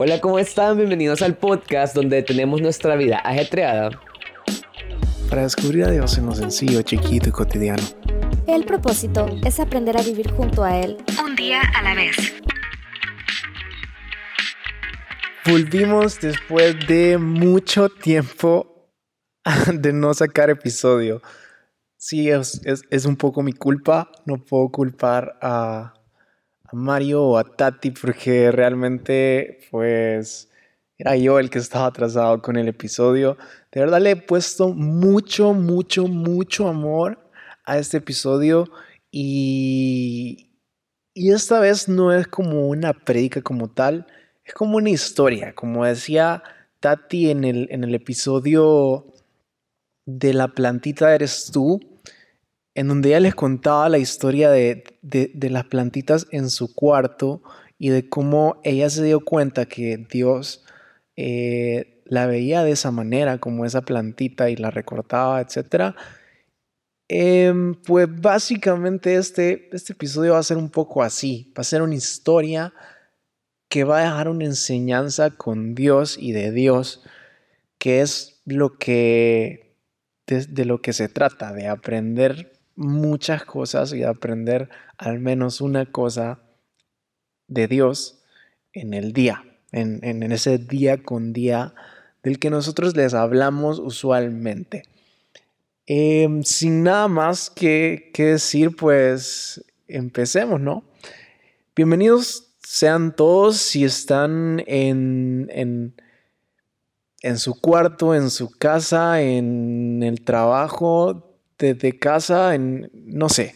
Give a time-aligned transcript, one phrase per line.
[0.00, 0.76] Hola, ¿cómo están?
[0.76, 3.90] Bienvenidos al podcast donde tenemos nuestra vida ajetreada.
[5.28, 7.82] Para descubrir a Dios en lo sencillo, chiquito y cotidiano.
[8.46, 12.32] El propósito es aprender a vivir junto a Él un día a la vez.
[15.44, 18.92] Volvimos después de mucho tiempo
[19.72, 21.20] de no sacar episodio.
[21.96, 24.08] Sí, es, es, un poco mi culpa.
[24.26, 25.97] No puedo culpar a,
[26.70, 30.50] a Mario o a Tati porque realmente pues
[30.98, 33.38] era yo el que estaba atrasado con el episodio.
[33.72, 37.18] De verdad le he puesto mucho, mucho, mucho amor
[37.64, 38.68] a este episodio
[39.10, 40.50] y,
[41.14, 44.06] y esta vez no es como una prédica como tal,
[44.44, 46.42] es como una historia, como decía
[46.80, 49.06] Tati en el, en el episodio
[50.04, 51.80] de la plantita eres tú
[52.78, 54.84] en donde ella les contaba la historia de,
[55.50, 57.42] las plantitas en su cuarto
[57.76, 60.64] y de cómo ella se dio cuenta que Dios
[61.16, 65.96] eh, la veía de esa manera, como esa plantita y la recortaba, etc.
[67.08, 71.82] Em, pues básicamente este, este episodio va a ser un poco así, va a ser
[71.82, 72.72] una historia
[73.68, 77.02] que va a dejar una enseñanza con Dios y de Dios,
[77.76, 79.74] que es lo que
[80.28, 86.38] de lo que se trata, de aprender muchas cosas y aprender al menos una cosa
[87.48, 88.20] de Dios
[88.72, 91.74] en el día, en, ese día con día
[92.22, 94.84] del que nosotros les hablamos usualmente.
[95.86, 100.84] Em, sin nada más que, decir, pues empecemos, ¿no?
[101.74, 105.94] Bienvenidos sean todos si están en, en,
[107.22, 111.27] en su cuarto, en su casa, en el trabajo,
[111.58, 113.54] desde casa, en, no sé,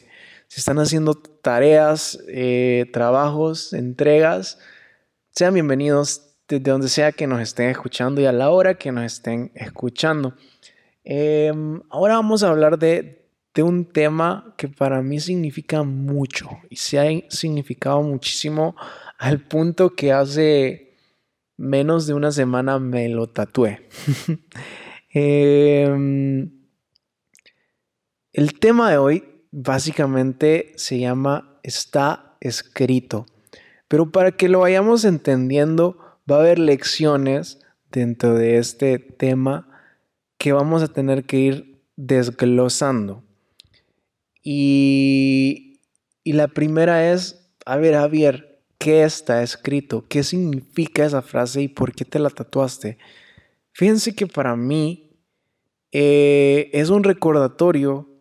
[0.49, 4.59] si están haciendo tareas, eh, trabajos, entregas,
[5.31, 9.05] sean bienvenidos desde donde sea que nos estén escuchando y a la hora que nos
[9.05, 10.35] estén escuchando.
[11.05, 13.21] Em, ahora vamos a hablar de,
[13.59, 18.75] un tema que para mí significa mucho y se ha significado muchísimo
[19.19, 20.97] al punto que hace
[21.59, 23.89] menos de una semana me lo tatué.
[25.15, 26.49] eh,
[28.33, 33.27] el tema de hoy básicamente se llama Está escrito.
[33.89, 35.99] Pero para que lo vayamos entendiendo,
[36.31, 37.61] va a haber lecciones
[37.91, 39.69] dentro de este tema
[40.39, 43.23] que vamos a tener que ir desglosando.
[44.43, 45.81] Y,
[46.25, 50.07] y la primera es, a ver, Javier, ¿qué está escrito?
[50.09, 52.97] ¿Qué significa esa frase y por qué te la tatuaste?
[53.73, 55.19] Fíjense que para mí
[55.93, 58.12] eh, es un recordatorio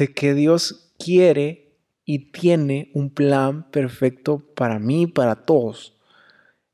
[0.00, 5.94] de que Dios quiere y tiene un plan perfecto para mí y para todos.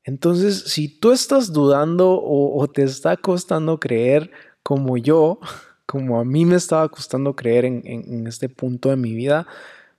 [0.05, 4.31] Entonces, si tú estás dudando o, te está costando creer
[4.63, 5.39] como yo,
[5.85, 9.45] como a mí me estaba costando creer en, en este punto de mi vida,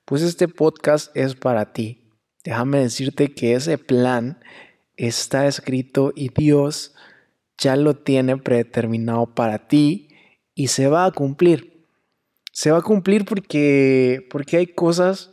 [0.07, 2.11] pues este podcast es para ti.
[2.45, 4.41] Déjame decirte que ese plan
[4.97, 6.95] está escrito y Dios
[7.59, 10.09] ya lo tiene predeterminado para ti
[10.55, 11.78] y se va a cumplir
[12.59, 15.31] se va a cumplir porque, porque hay cosas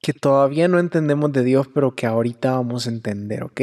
[0.00, 3.60] que todavía no entendemos de Dios, pero que ahorita vamos a entender, ¿ok?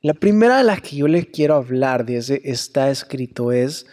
[0.00, 3.84] La primera de las que yo les quiero hablar de ese está escrito es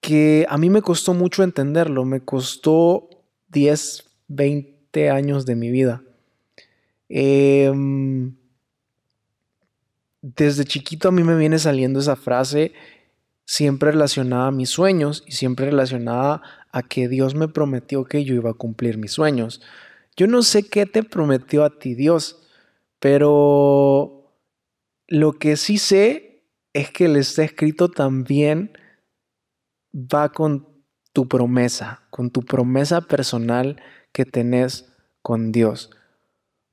[0.00, 3.10] que a mí me costó mucho entenderlo, me costó
[3.48, 6.02] 10, 20 años de mi vida.
[7.10, 8.34] Em,
[10.22, 12.72] desde chiquito a mí me viene saliendo esa frase
[13.44, 18.34] siempre relacionada a mis sueños y siempre relacionada a que Dios me prometió que yo
[18.34, 19.60] iba a cumplir mis sueños.
[20.16, 22.48] Yo no sé qué te prometió a ti Dios,
[22.98, 24.32] pero
[25.06, 28.72] lo que sí sé es que el está escrito también
[29.94, 30.68] va con
[31.12, 33.80] tu promesa, con tu promesa personal
[34.12, 34.92] que tenés
[35.22, 35.90] con Dios.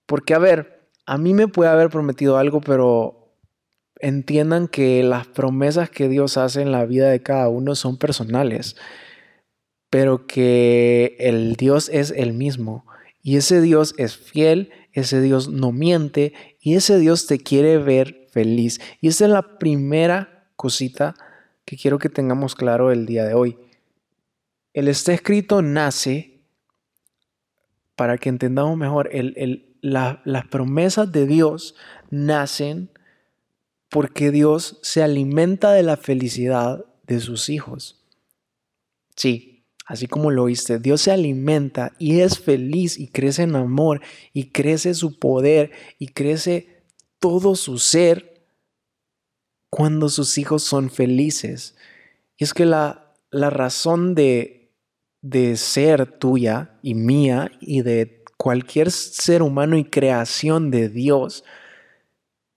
[0.05, 3.20] Porque a ver, a mí me puede haber prometido algo, pero
[4.01, 8.75] entiendan que las promesas que Dios hace en la vida de cada uno son personales,
[9.89, 12.85] pero que el Dios es el mismo.
[13.21, 18.27] Y ese Dios es fiel, ese Dios no miente y ese Dios te quiere ver
[18.31, 18.79] feliz.
[18.99, 21.13] Y esa es la primera cosita
[21.65, 23.57] que quiero que tengamos claro el día de hoy.
[24.73, 26.41] El está escrito nace,
[27.95, 29.09] para que entendamos mejor,
[29.81, 31.75] las promesas de Dios
[32.09, 32.89] nacen
[33.91, 38.01] porque Dios se alimenta de la felicidad de sus hijos.
[39.17, 44.01] Sí, así como lo oíste, Dios se alimenta y es feliz y crece en amor
[44.31, 46.83] y crece su poder y crece
[47.19, 48.45] todo su ser
[49.69, 51.75] cuando sus hijos son felices.
[52.37, 54.71] Y es que la, la razón de,
[55.21, 61.43] de ser tuya y mía y de cualquier ser humano y creación de Dios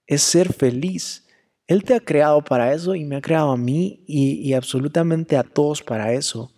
[0.07, 1.24] es ser feliz.
[1.67, 5.43] Él te ha creado para eso y me ha creado a mí y, absolutamente a
[5.43, 6.51] todos para eso.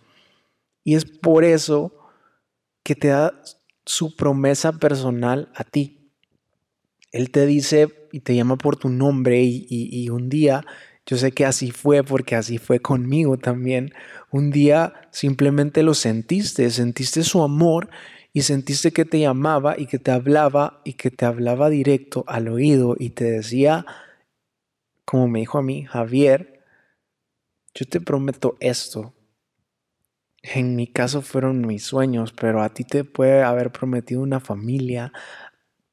[0.84, 1.94] Y es por eso
[2.82, 3.32] que te da
[3.86, 6.10] su promesa personal a ti.
[7.10, 10.64] Él te dice y te llama por tu nombre y, un día,
[11.06, 13.92] yo sé que así fue porque así fue conmigo también,
[14.30, 17.88] un día simplemente lo sentiste, sentiste su amor
[18.34, 22.48] y sentiste que te llamaba y que te hablaba y que te hablaba directo al
[22.48, 23.86] oído y te decía,
[25.08, 26.60] como me dijo a mí, Javier,
[27.74, 29.14] yo te prometo esto.
[30.42, 35.14] En mi caso fueron mis sueños, pero a ti te puede haber prometido una familia,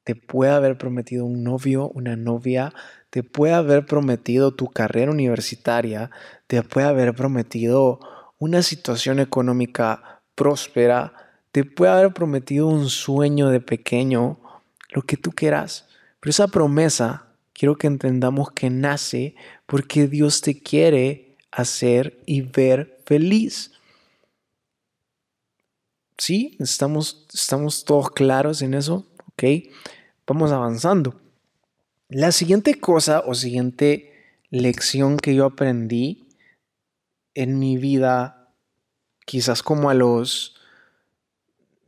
[0.03, 2.73] te puede haber prometido un novio, una novia,
[3.09, 6.11] te puede haber prometido tu carrera universitaria,
[6.47, 8.01] te puede haber prometido
[8.37, 11.13] una situación económica próspera,
[11.53, 14.41] te puede haber prometido un sueño de pequeño,
[14.89, 15.87] lo que tú quieras.
[16.19, 17.24] Pero esa promesa
[17.55, 19.35] quiero que entendamos que nace
[19.65, 23.71] porque Dios te quiere hacer y ver feliz.
[26.17, 26.55] ¿Sí?
[26.59, 29.07] ¿Estamos, estamos todos claros en eso?
[29.29, 29.43] ¿Ok?
[30.27, 31.19] Vamos avanzando.
[32.09, 34.13] La siguiente cosa o siguiente
[34.49, 36.27] lección que yo aprendí
[37.33, 38.53] en mi vida,
[39.25, 40.55] quizás como a los,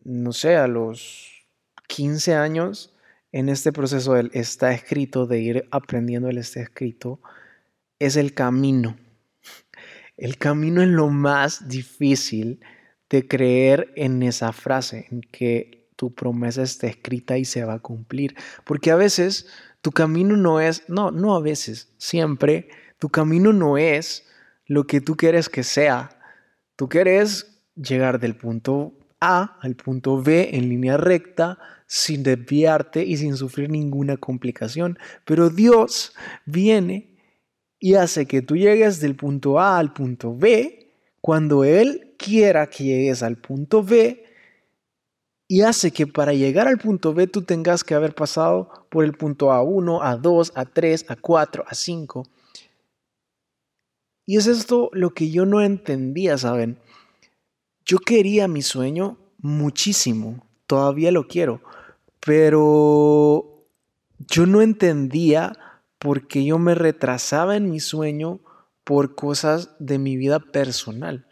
[0.04, 1.46] no sé, a los
[1.88, 2.94] 15 años,
[3.32, 7.20] en este proceso del está escrito, de ir aprendiendo el está escrito,
[8.00, 8.98] es el camino.
[10.18, 12.60] El camino es lo más difícil
[13.10, 17.80] de creer en esa frase, en que tu promesa está escrita y se va a
[17.80, 18.36] cumplir.
[18.66, 19.48] Porque a veces
[19.82, 22.70] tu camino no es, no, no a veces, siempre,
[23.00, 24.28] tu camino no es
[24.66, 26.10] lo que tú quieres que sea.
[26.76, 31.58] Tú quieres llegar del punto A al punto B en línea recta,
[31.88, 35.00] sin desviarte y sin sufrir ninguna complicación.
[35.26, 36.14] Pero Dios
[36.46, 37.16] viene
[37.80, 40.92] y hace que tú llegues del punto A al punto B
[41.22, 44.26] cuando Él quiera que llegues al punto B
[45.48, 49.14] y hace que para llegar al punto B tú tengas que haber pasado por el
[49.14, 52.28] punto A1, A2, A3, A4, A5.
[54.26, 56.80] Y es esto lo que yo no entendía, ¿saben?
[57.86, 61.62] Yo quería mi sueño muchísimo, todavía lo quiero,
[62.28, 63.66] pero
[64.18, 65.54] yo no entendía
[65.98, 68.42] por qué yo me retrasaba en mi sueño
[68.84, 71.26] por cosas de mi vida personal.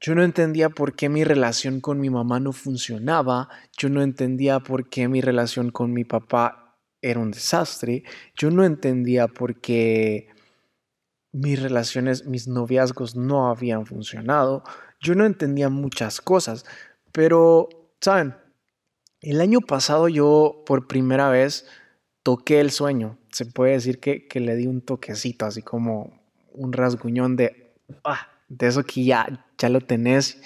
[0.00, 4.58] Yo no entendía por qué mi relación con mi mamá no funcionaba, yo no entendía
[4.58, 8.02] por qué mi relación con mi papá era un desastre,
[8.34, 10.26] yo no entendía por qué
[11.30, 14.64] mis relaciones, mis noviazgos no habían funcionado,
[15.00, 16.64] yo no entendía muchas cosas,
[17.12, 17.68] pero,
[18.00, 18.41] ¿saben?
[19.22, 21.66] El año pasado yo por primera vez
[22.24, 23.18] toqué el sueño.
[23.30, 26.20] Se puede decir que, le di un toquecito, así como
[26.52, 27.72] un rasguñón de,
[28.04, 30.42] ah, de eso que ya, ya lo tenés,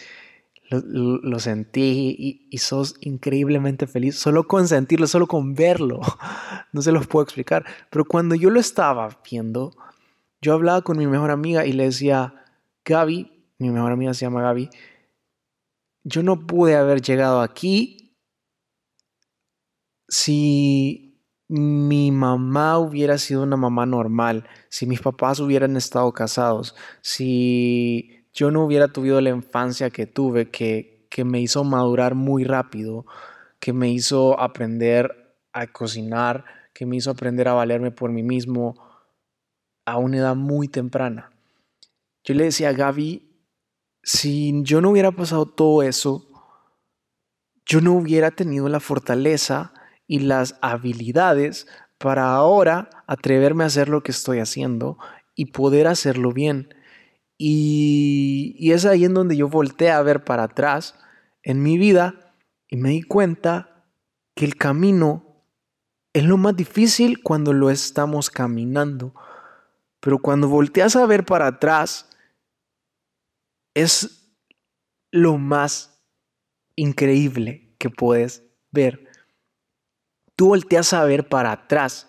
[0.69, 6.01] lo, sentí y, y, sos increíblemente feliz solo con sentirlo, solo con verlo.
[6.73, 7.65] No se los puedo explicar.
[7.89, 9.75] Pero cuando yo lo estaba viendo,
[10.43, 12.45] yo hablaba con mi mejor amiga y le decía,
[12.85, 14.69] Gaby, mi mejor amiga se llama Gaby,
[16.05, 18.06] yo no pude haber llegado aquí
[20.09, 21.07] si
[21.49, 28.51] mi mamá hubiera sido una mamá normal, si mis papás hubieran estado casados, si yo
[28.51, 33.07] no hubiera tenido la infancia que tuve, que, que me hizo madurar muy rápido,
[33.61, 36.45] que me hizo aprender a cocinar,
[36.75, 38.75] que me hizo aprender a valerme por mí mismo
[39.87, 41.31] a una edad muy temprana.
[42.25, 43.23] Yo le decía a Gaby,
[44.03, 46.27] si yo no hubiera pasado todo eso,
[47.65, 49.73] yo no hubiera tenido la fortaleza
[50.07, 51.67] y las habilidades
[51.99, 54.99] para ahora atreverme a hacer lo que estoy haciendo
[55.35, 56.75] y poder hacerlo bien.
[57.39, 60.95] Y, es ahí en donde yo volteé a ver para atrás
[61.43, 62.35] en mi vida
[62.69, 63.85] y me di cuenta
[64.35, 65.45] que el camino
[66.13, 69.15] es lo más difícil cuando lo estamos caminando.
[70.01, 72.09] Pero cuando volteas a ver para atrás,
[73.75, 74.33] es
[75.11, 76.03] lo más
[76.75, 79.06] increíble que puedes ver
[80.37, 82.09] tú volteas a ver para atrás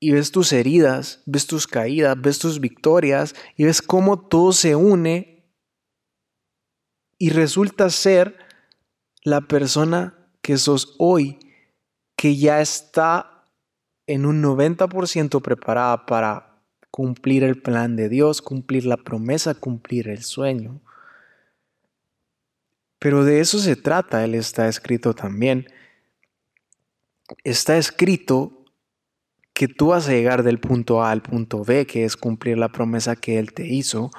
[0.00, 4.76] y ves tus heridas, ves tus caídas, ves tus victorias y ves cómo todo se
[4.76, 5.44] une
[7.18, 8.38] y resulta ser
[9.24, 11.38] la persona que sos hoy,
[12.16, 13.44] que ya está
[14.06, 20.22] en un 90% preparada para cumplir el plan de Dios, cumplir la promesa, cumplir el
[20.22, 20.80] sueño.
[22.98, 25.66] Pero de eso se trata, Él está escrito también.
[27.44, 28.64] Está escrito
[29.52, 32.68] que tú vas a llegar del punto A al punto B, que es cumplir la
[32.70, 34.10] promesa que Él te hizo,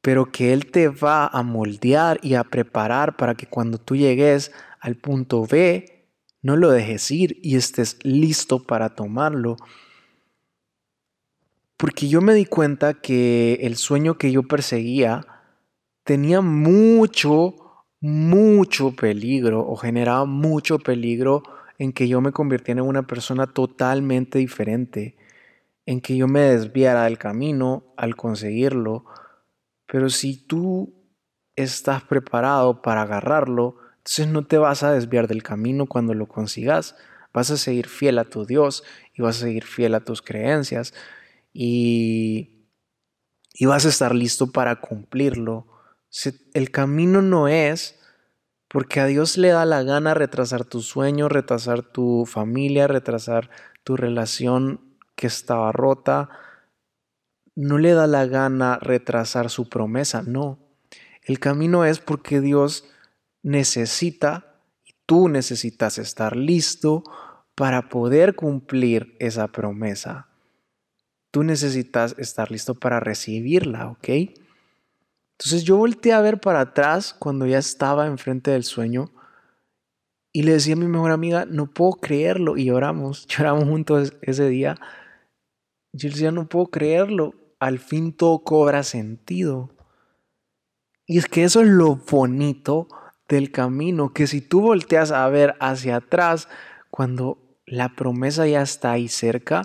[0.00, 4.52] pero que Él te va a moldear y a preparar para que cuando tú llegues
[4.80, 6.06] al punto B,
[6.42, 9.56] no lo dejes ir y estés listo para tomarlo.
[11.76, 15.26] Porque yo me di cuenta que el sueño que yo perseguía
[16.04, 17.61] tenía mucho,
[18.02, 21.44] mucho peligro o generaba mucho peligro
[21.78, 25.16] en que yo me convirtiera en una persona totalmente diferente,
[25.86, 29.04] en que yo me desviara del camino al conseguirlo.
[29.86, 30.92] Pero si tú
[31.54, 36.96] estás preparado para agarrarlo, entonces no te vas a desviar del camino cuando lo consigas.
[37.32, 38.82] Vas a seguir fiel a tu Dios
[39.14, 40.92] y vas a seguir fiel a tus creencias
[41.52, 42.66] y,
[43.54, 45.71] y vas a estar listo para cumplirlo.
[46.52, 47.98] El camino no es
[48.68, 53.50] porque a Dios le da la gana retrasar tu sueño, retrasar tu familia, retrasar
[53.84, 54.80] tu relación
[55.14, 56.28] que estaba rota.
[57.54, 60.58] No le da la gana retrasar su promesa, no.
[61.22, 62.84] El camino es porque Dios
[63.42, 67.04] necesita y tú necesitas estar listo
[67.54, 70.28] para poder cumplir esa promesa.
[71.30, 74.08] Tú necesitas estar listo para recibirla, ¿ok?
[75.44, 79.10] Entonces yo volteé a ver para atrás cuando ya estaba enfrente del sueño
[80.32, 82.56] y le decía a mi mejor amiga, no puedo creerlo.
[82.56, 84.76] Y lloramos, lloramos juntos ese día.
[85.92, 87.34] Yo decía, no puedo creerlo.
[87.58, 89.70] Al fin todo cobra sentido.
[91.06, 92.88] Y es que eso es lo bonito
[93.28, 96.48] del camino, que si tú volteas a ver hacia atrás,
[96.90, 99.62] cuando la promesa ya está ahí cerca,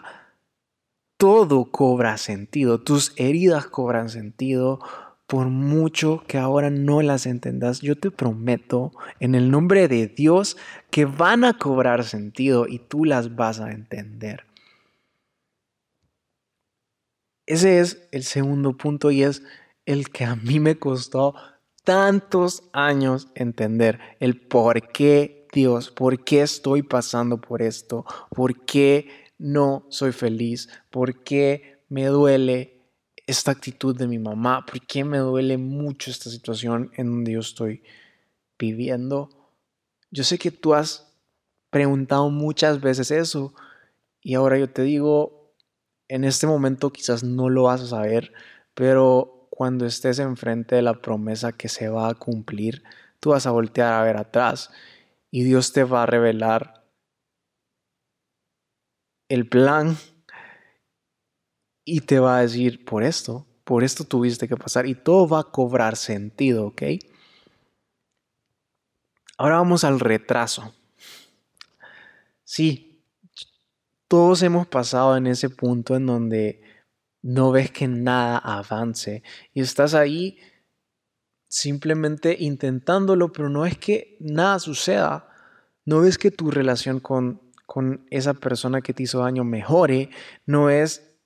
[1.18, 2.82] todo cobra sentido.
[2.82, 4.80] Tus heridas cobran sentido,
[5.28, 10.56] por mucho que ahora no las entendas, yo te prometo en el nombre de Dios
[10.90, 14.46] que van a cobrar sentido y tú las vas a entender.
[17.46, 19.44] Ese es el segundo punto y es
[19.86, 21.36] el que a mí me costó
[21.84, 29.10] tantos años entender, el por qué Dios, por qué estoy pasando por esto, por qué
[29.38, 32.77] no soy feliz, por qué me duele
[33.28, 34.66] esta actitud de mi mamá?
[34.66, 37.84] ¿Por qué me duele mucho esta situación en donde yo estoy
[38.58, 39.30] viviendo?
[40.10, 41.14] Yo sé que tú has
[41.70, 43.54] preguntado muchas veces eso
[44.22, 45.54] y ahora yo te digo,
[46.08, 48.34] en este momento quizás no lo vas a saber,
[48.74, 52.84] pero cuando estés enfrente de la promesa que se va a cumplir,
[53.20, 54.72] tú vas a voltear a ver atrás
[55.32, 56.86] y Dios te va a revelar
[59.30, 59.98] el plan
[61.88, 65.40] y te va a decir, por esto, por esto tuviste que pasar y todo va
[65.40, 66.82] a cobrar sentido, ¿ok?
[69.38, 70.76] Ahora vamos al retraso.
[72.44, 73.02] Sí,
[74.10, 76.62] todos hemos pasado en ese punto en donde
[77.22, 80.40] no ves que nada avance y estás ahí
[81.48, 85.30] simplemente intentándolo, pero no es que nada suceda.
[85.86, 90.10] No ves que tu relación con, con esa persona que te hizo daño mejore,
[90.46, 91.17] no es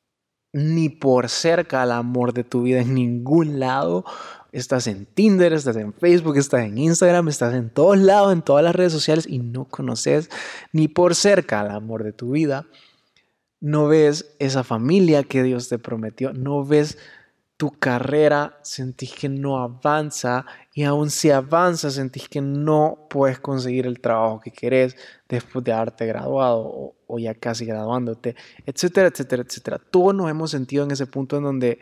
[0.54, 4.06] ni por cerca al amor de tu vida en ningún lado.
[4.52, 8.64] Estás en Tinder, estás en Facebook, estás en Instagram, estás en todos lados, en todas
[8.64, 10.30] las redes sociales y no conoces
[10.74, 12.68] ni por cerca al amor de tu vida.
[13.62, 16.98] No ves esa familia que Dios te prometió, no ves
[17.62, 23.86] tu carrera, sentís que no avanza y aún si avanza, sentís que no puedes conseguir
[23.86, 24.96] el trabajo que querés
[25.30, 29.78] después de haberte graduado o, ya casi graduándote, etcétera, etcétera, etcétera.
[29.78, 31.78] Todos nos hemos sentido en ese punto en donde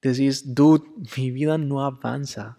[0.00, 0.84] decís, dude,
[1.16, 2.58] mi vida no avanza.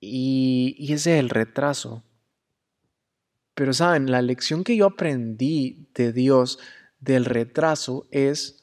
[0.00, 2.04] Y, y ese es el retraso.
[3.54, 6.58] Pero saben, la lección que yo aprendí de Dios
[7.00, 8.61] del retraso es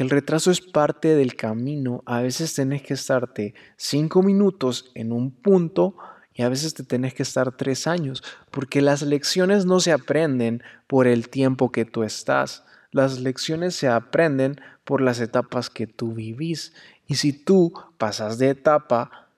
[0.00, 2.02] el retraso es parte del camino.
[2.06, 5.94] A veces tenés que estarte cinco minutos en un punto
[6.32, 10.62] y a veces te tenés que estar tres años, porque las lecciones no se aprenden
[10.86, 12.64] por el tiempo que tú estás.
[12.92, 16.72] Las lecciones se aprenden por las etapas que tú vivís.
[17.06, 19.28] Y si tú pasas de etapa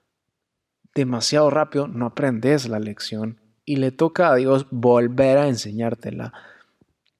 [0.95, 6.31] demasiado rápido, no aprendes la lección y le toca a Dios volver a enseñártela.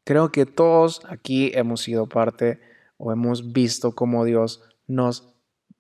[0.06, 2.73] Creo que todos aquí hemos sido parte
[3.04, 5.34] o hemos visto cómo Dios nos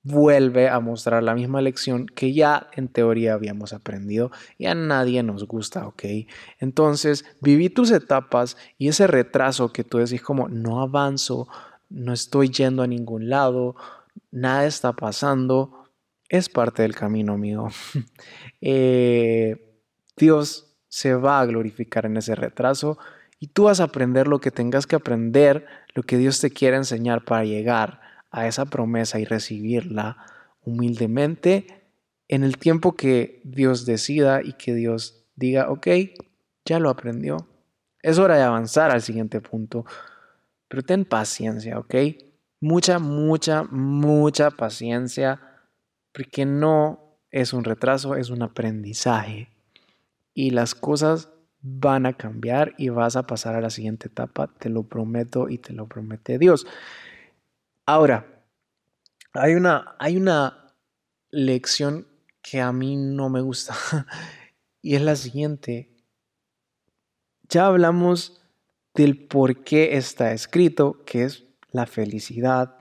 [0.03, 5.23] vuelve a mostrar la misma lección que ya en teoría habíamos aprendido y a nadie
[5.23, 6.03] nos gusta, ¿ok?
[6.59, 11.47] Entonces, viví tus etapas y ese retraso que tú decís como no avanzo,
[11.89, 13.77] no estoy yendo a ningún lado,
[14.29, 15.85] nada está pasando,
[16.27, 17.69] es parte del camino, amigo.
[18.65, 19.81] Eh,
[20.15, 22.97] Dios se va a glorificar en ese retraso
[23.43, 26.77] y tú vas a aprender lo que tengas que aprender, lo que Dios te quiere
[26.77, 27.99] enseñar para llegar
[28.31, 30.15] a esa promesa y recibirla
[30.61, 31.83] humildemente
[32.29, 35.87] en el tiempo que Dios decida y que Dios diga, ok,
[36.63, 37.49] ya lo aprendió.
[38.01, 39.85] Es hora de avanzar al siguiente punto.
[40.69, 41.95] Pero ten paciencia, ¿ok?
[42.61, 45.41] Mucha, mucha, mucha paciencia,
[46.13, 49.49] porque no es un retraso, es un aprendizaje.
[50.33, 51.32] Y las cosas
[51.63, 55.57] van a cambiar y vas a pasar a la siguiente etapa, te lo prometo y
[55.57, 56.67] te lo promete Dios.
[57.85, 58.45] Ahora,
[59.33, 60.75] hay una, hay una
[61.31, 62.07] lección
[62.41, 63.75] que a mí no me gusta
[64.81, 65.89] y es la siguiente.
[67.47, 68.41] Ya hablamos
[68.93, 72.77] del por qué está escrito, que es la felicidad.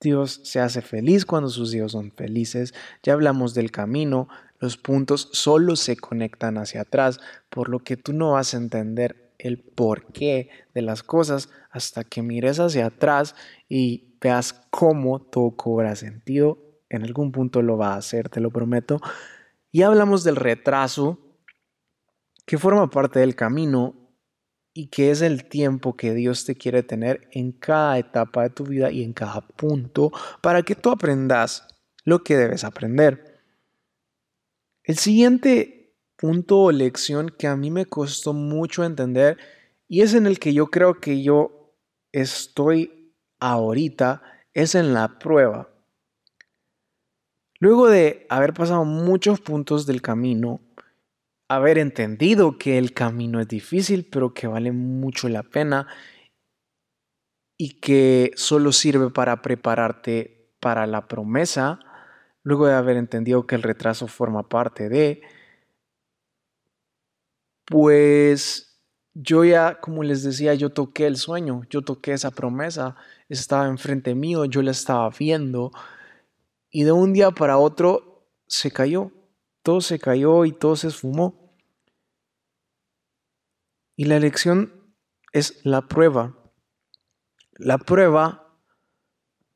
[0.00, 2.74] Dios se hace feliz cuando sus hijos son felices.
[3.02, 4.28] Ya hablamos del camino.
[4.64, 9.34] Los puntos solo se conectan hacia atrás, por lo que tú no vas a entender
[9.38, 13.34] el porqué de las cosas hasta que mires hacia atrás
[13.68, 16.56] y veas cómo todo cobra sentido.
[16.88, 19.02] En algún punto lo va a hacer, te lo prometo.
[19.70, 21.18] Y hablamos del retraso,
[22.46, 24.16] que forma parte del camino
[24.72, 28.64] y que es el tiempo que Dios te quiere tener en cada etapa de tu
[28.64, 31.68] vida y en cada punto para que tú aprendas
[32.06, 33.33] lo que debes aprender.
[34.84, 39.38] El siguiente punto o lección que a mí me costó mucho entender
[39.88, 41.74] y es en el que yo creo que yo
[42.12, 44.22] estoy ahorita,
[44.52, 45.68] es en la prueba.
[47.58, 50.60] Luego de haber pasado muchos puntos del camino,
[51.48, 55.88] haber entendido que el camino es difícil, pero que vale mucho la pena
[57.58, 61.80] y que solo sirve para prepararte para la promesa,
[62.44, 65.22] luego de haber entendido que el retraso forma parte de,
[67.64, 68.80] pues
[69.14, 72.96] yo ya, como les decía, yo toqué el sueño, yo toqué esa promesa,
[73.28, 75.72] estaba enfrente mío, yo la estaba viendo
[76.70, 79.12] y de un día para otro se cayó,
[79.62, 81.54] todo se cayó y todo se esfumó.
[83.96, 84.72] Y la lección
[85.32, 86.36] es la prueba.
[87.52, 88.58] La prueba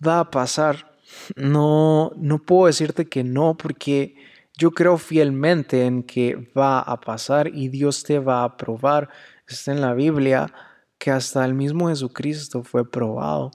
[0.06, 0.87] va a pasar.
[1.36, 4.16] No, no puedo decirte que no porque
[4.56, 9.08] yo creo fielmente en que va a pasar y Dios te va a probar.
[9.46, 10.52] Está en la Biblia
[10.98, 13.52] que hasta el mismo Jesucristo fue probado.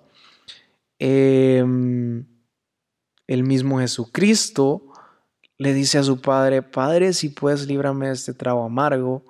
[0.99, 2.25] Em,
[3.27, 4.93] el mismo Jesucristo
[5.57, 9.23] le dice a su padre, Padre, si puedes, líbrame de este trago amargo,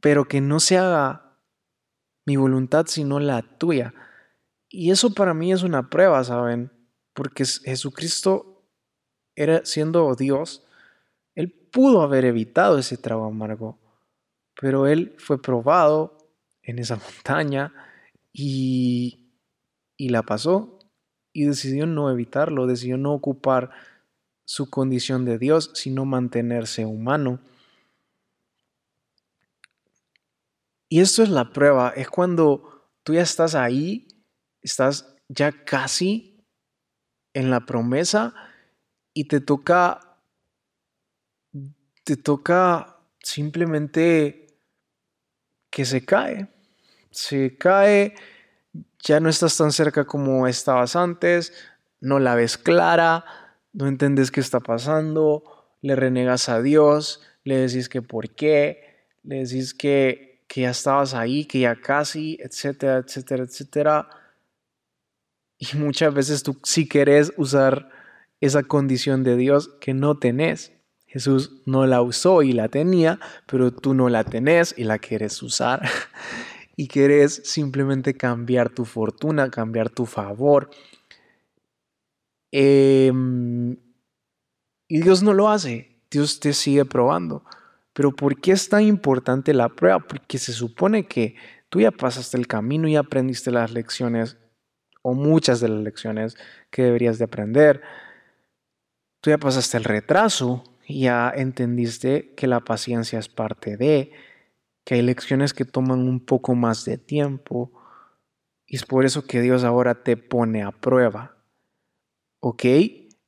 [0.00, 1.38] pero que no se haga
[2.26, 3.94] mi voluntad sino la tuya.
[4.74, 6.72] Y eso para mí es una prueba, ¿saben?
[7.12, 8.64] Porque Jesucristo
[9.36, 10.64] era siendo Dios,
[11.34, 13.78] él pudo haber evitado ese trago amargo,
[14.58, 16.16] pero él fue probado
[16.62, 17.74] en esa montaña
[18.32, 19.30] y,
[19.98, 20.78] y la pasó
[21.34, 23.70] y decidió no evitarlo, decidió no ocupar
[24.46, 27.40] su condición de Dios, sino mantenerse humano.
[30.88, 34.08] Y esto es la prueba, es cuando tú ya estás ahí,
[34.62, 36.44] estás ya casi
[37.34, 38.34] en la promesa,
[39.14, 40.18] y te toca,
[42.04, 44.58] te toca simplemente
[45.70, 46.48] que se cae.
[47.10, 48.14] Se cae,
[49.00, 51.52] ya no estás tan cerca como estabas antes,
[52.00, 53.24] no la ves clara,
[53.72, 55.44] no entiendes qué está pasando,
[55.82, 61.14] le renegas a Dios, le decís que por qué, le decís que, que ya estabas
[61.14, 64.08] ahí, que ya casi, etcétera, etcétera, etcétera.
[65.62, 67.88] Y muchas veces tú si querés usar
[68.40, 70.72] esa condición de Dios que no tenés.
[71.06, 75.40] Jesús no la usó y la tenía, pero tú no la tenés y la quieres
[75.40, 75.82] usar.
[76.76, 80.68] y quieres simplemente cambiar tu fortuna, cambiar tu favor.
[82.50, 83.76] Em,
[84.88, 86.02] y Dios no lo hace.
[86.10, 87.44] Dios te sigue probando.
[87.92, 90.00] Pero ¿por qué es tan importante la prueba?
[90.00, 91.36] Porque se supone que
[91.68, 94.38] tú ya pasaste el camino y aprendiste las lecciones
[95.02, 96.36] o muchas de las lecciones
[96.70, 97.82] que deberías de aprender
[99.22, 104.10] tú ya pasaste el retraso, ya entendiste que la paciencia es parte de,
[104.84, 107.72] que hay lecciones que toman un poco más de tiempo
[108.66, 111.36] Y es por eso que Dios ahora te pone a prueba.
[112.40, 112.64] ¿Ok?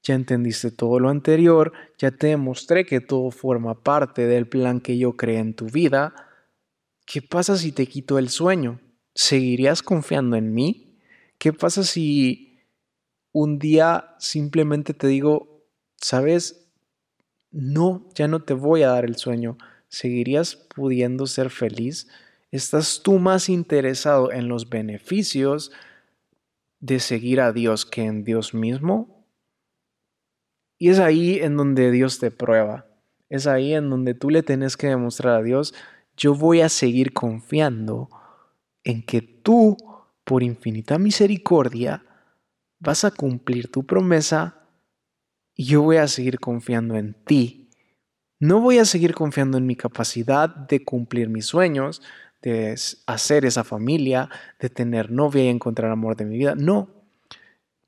[0.02, 4.98] Ya entendiste todo lo anterior, ya te demostré que todo forma parte del plan que
[4.98, 6.14] yo creé en tu vida.
[7.06, 8.80] ¿Qué pasa si te quito el sueño?
[9.14, 10.93] ¿Seguirías confiando en mí?
[11.38, 12.60] ¿Qué pasa si
[13.32, 15.66] un día simplemente te digo,
[15.96, 16.68] sabes,
[17.50, 19.56] no, ya no te voy a dar el sueño?
[19.88, 22.08] ¿Seguirías pudiendo ser feliz?
[22.50, 25.72] ¿Estás tú más interesado en los beneficios
[26.80, 29.24] de seguir a Dios que en Dios mismo?
[30.78, 32.86] Y es ahí en donde Dios te prueba.
[33.28, 35.74] Es ahí en donde tú le tienes que demostrar a Dios,
[36.16, 38.08] yo voy a seguir confiando
[38.84, 39.76] en que tú,
[40.24, 42.04] por infinita misericordia,
[42.80, 44.64] vas a cumplir tu promesa
[45.54, 47.68] y yo voy a seguir confiando en ti.
[48.40, 52.02] No voy a seguir confiando en mi capacidad de cumplir mis sueños,
[52.42, 52.74] de
[53.06, 56.54] hacer esa familia, de tener novia y encontrar amor de mi vida.
[56.54, 56.90] No,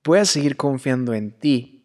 [0.05, 1.85] voy a seguir confiando en ti,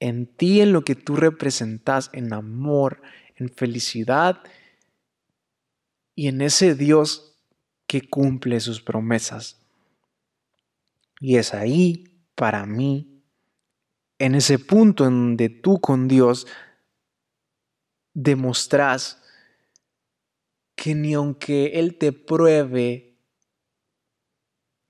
[0.00, 3.00] en ti, en lo que tú representas, en amor,
[3.36, 4.42] en felicidad
[6.14, 7.27] y en ese Dios
[7.88, 9.56] que cumple sus promesas.
[11.18, 12.04] Y es ahí,
[12.36, 13.24] para mí,
[14.20, 16.46] en ese punto en donde tú con Dios
[18.14, 19.20] demostras
[20.76, 23.16] que ni aunque Él te pruebe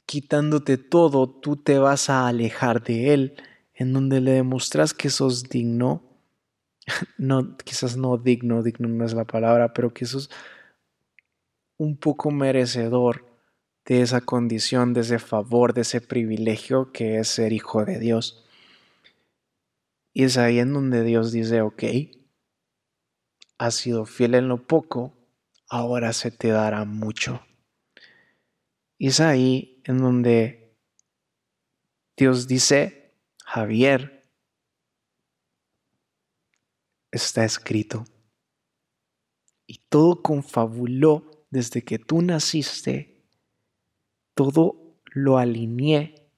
[0.04, 3.36] quitándote todo, tú te vas a alejar de Él,
[3.74, 6.02] en donde le demostras que sos digno,
[7.18, 10.30] no, quizás no digno, digno no es la palabra, pero que sos
[11.78, 13.24] un poco merecedor
[13.86, 18.44] de esa condición, de ese favor, de ese privilegio que es ser hijo de Dios.
[20.12, 21.84] Y es ahí en donde Dios dice, ok,
[23.56, 25.16] has sido fiel en lo poco,
[25.68, 27.40] ahora se te dará mucho.
[28.98, 30.76] Y es ahí en donde
[32.16, 33.14] Dios dice,
[33.44, 34.28] Javier,
[37.12, 38.04] está escrito.
[39.66, 43.24] Y todo confabuló desde que tú naciste,
[44.34, 46.30] todo lo alineé.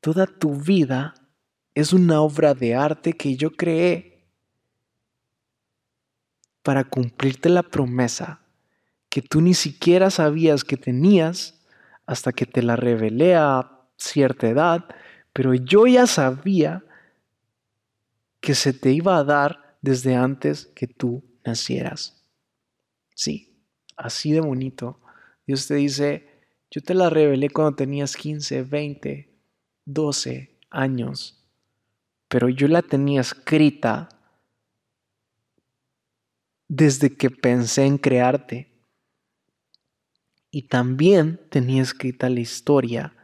[0.00, 1.14] Toda tu vida
[1.74, 4.26] es una obra de arte que yo creé
[6.62, 8.42] para cumplirte la promesa
[9.12, 11.60] que tú ni siquiera sabías que tenías
[12.06, 14.86] hasta que te la revelé a cierta edad,
[15.34, 16.82] pero yo ya sabía
[18.40, 22.24] que se te iba a dar desde antes que tú nacieras.
[23.14, 23.51] Sí,
[24.02, 25.00] así de bonito.
[25.46, 26.28] Dios te dice,
[26.70, 29.28] yo te la revelé cuando tenías 15, 20,
[29.84, 31.44] 12 años,
[32.28, 34.08] pero yo la tenía escrita
[36.68, 38.68] desde que pensé en crearte.
[40.50, 43.14] Y también tenía escrita la historia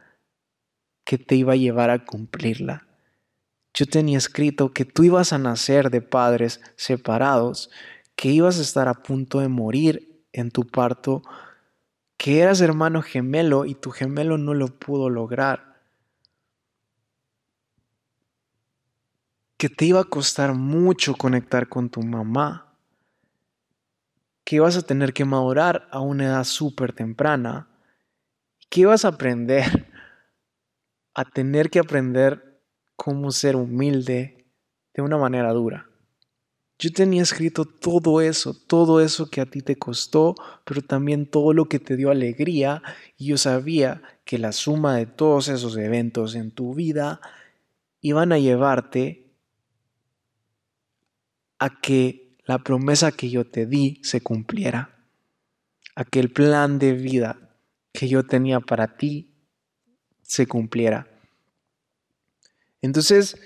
[1.03, 2.87] que te iba a llevar a cumplirla.
[3.73, 7.69] Yo tenía escrito que tú ibas a nacer de padres separados,
[8.15, 11.21] que ibas a estar a punto de morir en tu parto,
[12.17, 15.79] que eras hermano gemelo y tu gemelo no lo pudo lograr.
[19.57, 22.69] Que te iba a costar mucho conectar con tu mamá
[24.49, 27.67] que vas a tener que madurar a una edad súper temprana,
[28.67, 29.85] que vas a aprender
[31.13, 32.61] a tener que aprender
[32.95, 34.47] cómo ser humilde
[34.93, 35.88] de una manera dura.
[36.81, 41.51] Yo tenía escrito todo eso, todo eso que a ti te costó, pero también todo
[41.51, 42.81] lo que te dio alegría,
[43.17, 47.19] y yo sabía que la suma de todos esos eventos en tu vida
[47.99, 49.29] iban a llevarte
[51.57, 55.03] a que la promesa que yo te di se cumpliera.
[55.95, 57.57] Aquel plan de vida
[57.91, 59.33] que yo tenía para ti
[60.21, 61.07] se cumpliera.
[62.81, 63.37] Entonces,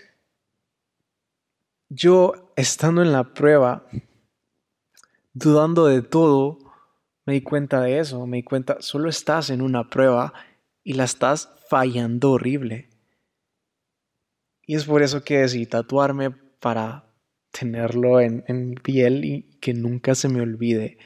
[1.93, 3.85] yo estando en la prueba,
[5.33, 6.59] dudando de todo,
[7.25, 10.33] me di cuenta de eso, me di cuenta, solo estás en una prueba
[10.83, 12.89] y la estás fallando horrible.
[14.65, 17.05] Y es por eso que decidí tatuarme para
[17.51, 20.97] tenerlo en, mi piel y que nunca se me olvide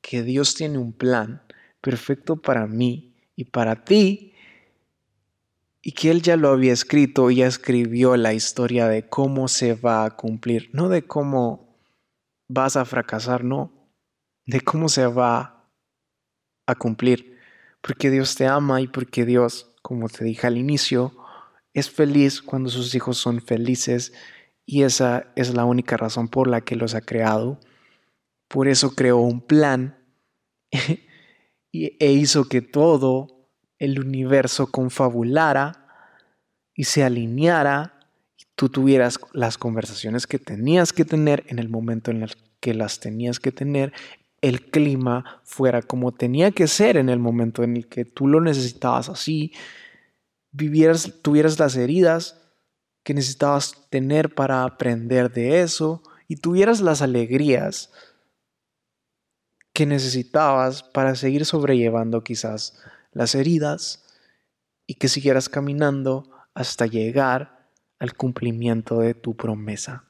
[0.00, 1.42] que Dios tiene un plan
[1.80, 4.29] perfecto para mí y para ti
[5.82, 9.74] y que Él ya lo había escrito y ya escribió la historia de cómo se
[9.74, 11.78] va a cumplir, no de cómo
[12.48, 13.72] vas a fracasar, no,
[14.46, 15.70] de cómo se va
[16.66, 17.38] a cumplir,
[17.80, 21.16] porque Dios te ama y porque Dios, como te dije al inicio,
[21.72, 24.12] es feliz cuando sus hijos son felices
[24.66, 27.58] y esa es la única razón por la que los ha creado.
[28.48, 29.96] Por eso creó un plan
[31.72, 33.39] e hizo que todo
[33.80, 35.86] el universo confabulara
[36.74, 37.98] y se alineara
[38.38, 42.74] y tú tuvieras las conversaciones que tenías que tener en el momento en el que
[42.74, 43.92] las tenías que tener,
[44.42, 48.40] el clima fuera como tenía que ser en el momento en el que tú lo
[48.40, 49.52] necesitabas así,
[50.52, 52.40] vivieras, tuvieras las heridas
[53.02, 57.90] que necesitabas tener para aprender de eso y tuvieras las alegrías
[59.72, 62.78] que necesitabas para seguir sobrellevando quizás
[63.12, 64.04] las heridas
[64.86, 67.68] y que siguieras caminando hasta llegar
[67.98, 70.04] al cumplimiento de tu promesa.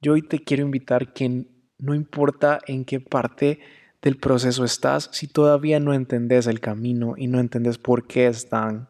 [0.00, 1.46] Yo hoy te quiero invitar que
[1.78, 3.60] no importa en qué parte
[4.02, 8.88] del proceso estás, si todavía no entendés el camino y no entendés por qué están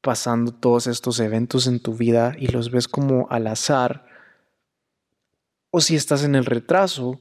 [0.00, 4.06] pasando todos estos eventos en tu vida y los ves como al azar,
[5.70, 7.20] o si estás en el retraso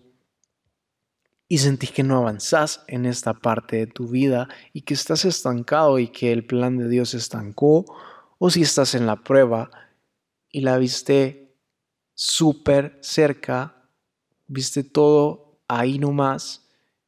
[1.50, 5.98] y sentís que no avanzás en esta parte de tu vida y que estás estancado
[6.00, 7.86] y que el plan de Dios estancó,
[8.38, 9.72] o si estás en la prueba
[10.52, 11.56] y la viste
[12.14, 13.90] súper cerca,
[14.48, 16.68] viste todo ahí nomás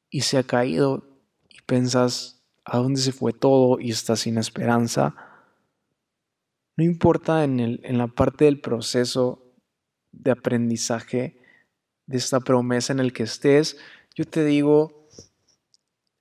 [0.10, 1.04] y se ha caído
[1.49, 5.15] y pensás a dónde se fue todo y estás sin esperanza.
[6.78, 9.54] No importa en, el, en la parte del proceso
[10.12, 11.41] de aprendizaje
[12.06, 13.78] de esta promesa en el que estés,
[14.15, 15.08] yo te digo,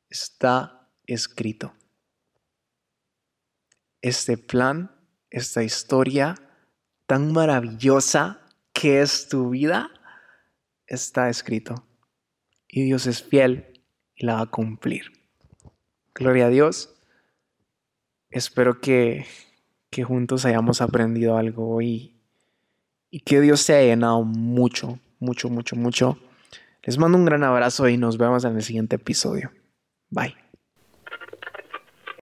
[0.09, 1.73] está escrito.
[4.01, 4.95] Este plan,
[5.31, 6.35] esta historia
[7.07, 8.41] tan maravillosa
[8.73, 9.91] que es tu vida,
[10.87, 11.87] está escrito.
[12.69, 13.83] Y Dios es fiel
[14.15, 15.11] y la va a cumplir.
[16.15, 16.95] Gloria a Dios.
[18.31, 19.27] Espero que,
[19.91, 22.21] que juntos hayamos aprendido algo y,
[23.11, 26.19] y que Dios te haya llenado mucho, mucho, mucho, mucho
[26.83, 29.53] les mando un gran abrazo y nos vemos en el siguiente episodio.
[30.11, 30.48] Bye.